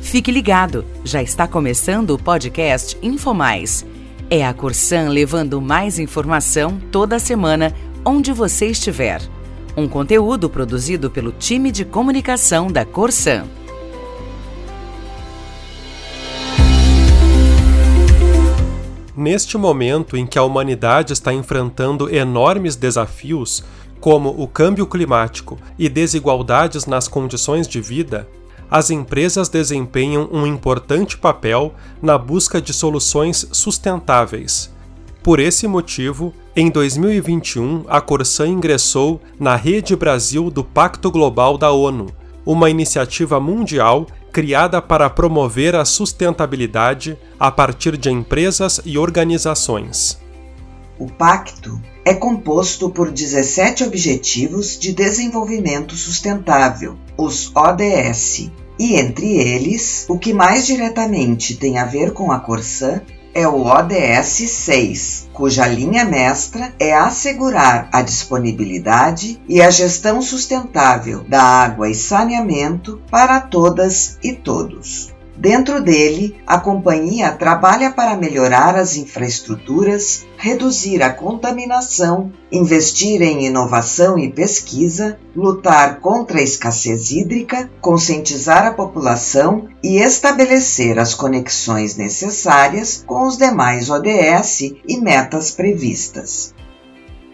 [0.00, 3.84] Fique ligado, já está começando o podcast InfoMais.
[4.30, 7.74] É a Corsan levando mais informação toda semana,
[8.04, 9.20] onde você estiver.
[9.76, 13.46] Um conteúdo produzido pelo time de comunicação da Corsan.
[19.14, 23.64] Neste momento em que a humanidade está enfrentando enormes desafios,
[24.00, 28.28] como o câmbio climático e desigualdades nas condições de vida,
[28.70, 34.72] as empresas desempenham um importante papel na busca de soluções sustentáveis.
[35.22, 41.70] Por esse motivo, em 2021, a Corsan ingressou na Rede Brasil do Pacto Global da
[41.70, 42.06] ONU,
[42.44, 50.18] uma iniciativa mundial criada para promover a sustentabilidade a partir de empresas e organizações.
[50.98, 60.06] O pacto é composto por 17 Objetivos de Desenvolvimento Sustentável, os ODS, e entre eles,
[60.08, 63.00] o que mais diretamente tem a ver com a Corsã
[63.34, 71.22] é o ODS 6, cuja linha mestra é assegurar a disponibilidade e a gestão sustentável
[71.22, 75.14] da água e saneamento para todas e todos.
[75.38, 84.18] Dentro dele, a companhia trabalha para melhorar as infraestruturas, reduzir a contaminação, investir em inovação
[84.18, 93.04] e pesquisa, lutar contra a escassez hídrica, conscientizar a população e estabelecer as conexões necessárias
[93.06, 96.52] com os demais ODS e metas previstas.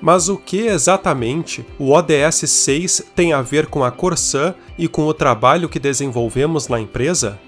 [0.00, 5.04] Mas o que exatamente o ODS 6 tem a ver com a Corsã e com
[5.04, 7.40] o trabalho que desenvolvemos na empresa?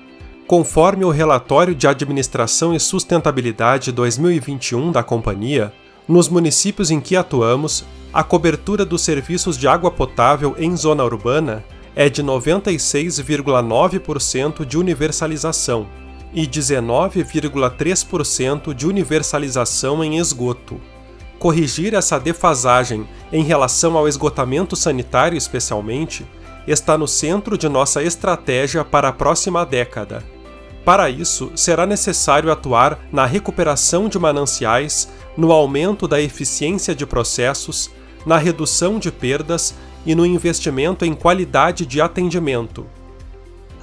[0.51, 5.73] Conforme o relatório de Administração e Sustentabilidade 2021 da companhia,
[6.09, 11.65] nos municípios em que atuamos, a cobertura dos serviços de água potável em zona urbana
[11.95, 15.87] é de 96,9% de universalização
[16.35, 20.81] e 19,3% de universalização em esgoto.
[21.39, 26.27] Corrigir essa defasagem em relação ao esgotamento sanitário, especialmente,
[26.67, 30.25] está no centro de nossa estratégia para a próxima década.
[30.85, 37.91] Para isso, será necessário atuar na recuperação de mananciais, no aumento da eficiência de processos,
[38.25, 39.75] na redução de perdas
[40.05, 42.87] e no investimento em qualidade de atendimento.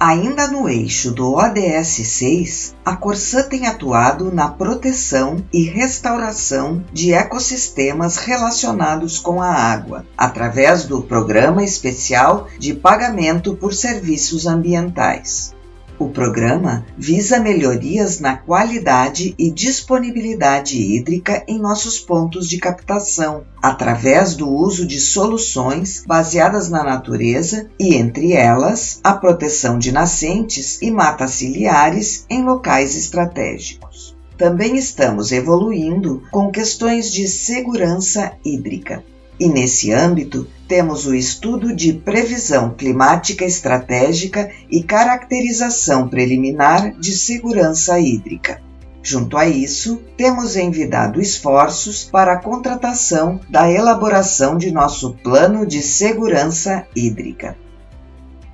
[0.00, 7.12] Ainda no eixo do ODS 6, a Corsã tem atuado na proteção e restauração de
[7.12, 15.52] ecossistemas relacionados com a água, através do Programa Especial de Pagamento por Serviços Ambientais.
[15.98, 24.36] O programa visa melhorias na qualidade e disponibilidade hídrica em nossos pontos de captação, através
[24.36, 30.88] do uso de soluções baseadas na natureza e, entre elas, a proteção de nascentes e
[30.88, 34.16] matas ciliares em locais estratégicos.
[34.36, 39.02] Também estamos evoluindo com questões de segurança hídrica.
[39.40, 47.98] E nesse âmbito, temos o estudo de previsão climática estratégica e caracterização preliminar de segurança
[48.00, 48.60] hídrica.
[49.02, 55.80] Junto a isso, temos envidado esforços para a contratação da elaboração de nosso plano de
[55.80, 57.56] segurança hídrica.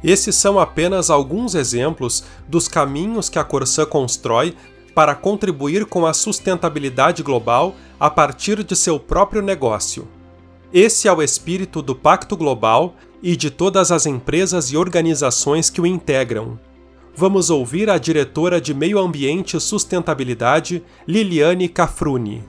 [0.02, 4.54] Esses são apenas alguns exemplos dos caminhos que a Corsã constrói
[4.94, 10.06] para contribuir com a sustentabilidade global a partir de seu próprio negócio.
[10.74, 15.80] Esse é o espírito do Pacto Global e de todas as empresas e organizações que
[15.80, 16.58] o integram.
[17.14, 22.42] Vamos ouvir a diretora de Meio Ambiente e Sustentabilidade, Liliane Cafruni.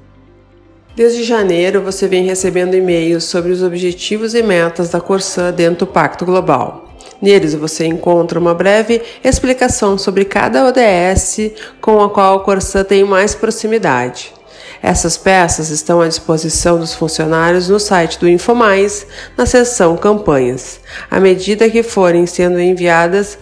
[0.95, 5.91] Desde janeiro, você vem recebendo e-mails sobre os objetivos e metas da Corsã dentro do
[5.91, 6.89] Pacto Global.
[7.21, 13.03] Neles você encontra uma breve explicação sobre cada ODS com a qual a Corsã tem
[13.03, 14.34] mais proximidade.
[14.81, 20.79] Essas peças estão à disposição dos funcionários no site do InfoMais, na seção Campanhas.
[21.09, 23.37] À medida que forem sendo enviadas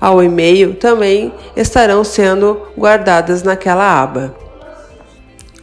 [0.00, 4.34] ao e-mail, também estarão sendo guardadas naquela aba.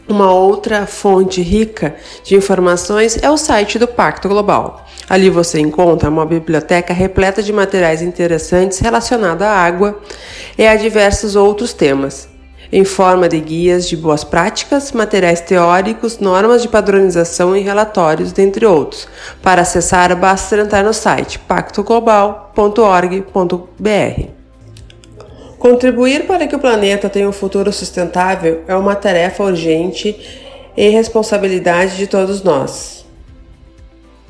[0.06, 4.84] Uma outra fonte rica de informações é o site do Pacto Global.
[5.08, 9.98] Ali você encontra uma biblioteca repleta de materiais interessantes relacionados à água
[10.58, 12.33] e a diversos outros temas
[12.74, 18.66] em forma de guias de boas práticas, materiais teóricos, normas de padronização e relatórios, dentre
[18.66, 19.06] outros.
[19.40, 24.28] Para acessar, basta entrar no site pactoglobal.org.br.
[25.56, 30.16] Contribuir para que o planeta tenha um futuro sustentável é uma tarefa urgente
[30.76, 33.06] e responsabilidade de todos nós.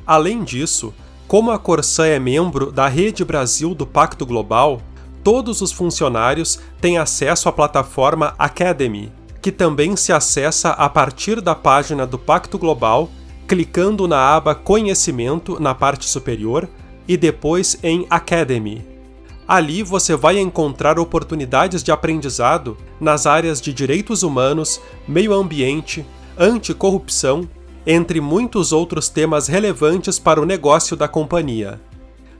[0.06, 0.92] Além disso,
[1.26, 4.82] como a Corsã é membro da Rede Brasil do Pacto Global,
[5.24, 9.10] todos os funcionários têm acesso à plataforma Academy,
[9.40, 13.10] que também se acessa a partir da página do Pacto Global,
[13.48, 16.68] clicando na aba Conhecimento na parte superior
[17.08, 18.86] e depois em Academy.
[19.46, 26.04] Ali você vai encontrar oportunidades de aprendizado nas áreas de direitos humanos, meio ambiente,
[26.38, 27.48] anticorrupção,
[27.86, 31.78] entre muitos outros temas relevantes para o negócio da companhia.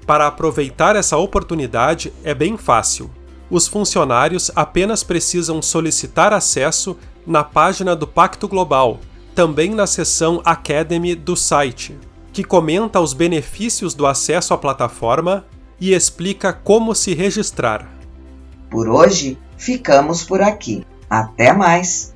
[0.07, 3.11] Para aproveitar essa oportunidade é bem fácil.
[3.51, 6.97] Os funcionários apenas precisam solicitar acesso
[7.27, 9.01] na página do Pacto Global,
[9.35, 11.97] também na seção Academy do site,
[12.33, 15.45] que comenta os benefícios do acesso à plataforma
[15.81, 17.89] e explica como se registrar.
[18.71, 20.85] Por hoje, ficamos por aqui.
[21.09, 22.14] Até mais!